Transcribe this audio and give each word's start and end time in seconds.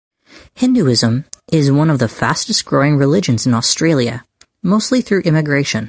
Hinduism 0.55 1.25
is 1.51 1.71
one 1.71 1.89
of 1.91 1.99
the 1.99 2.07
fastest 2.07 2.65
growing 2.65 2.97
religions 2.97 3.45
in 3.45 3.53
Australia 3.53 4.23
mostly 4.63 4.99
through 5.01 5.21
immigration. 5.21 5.79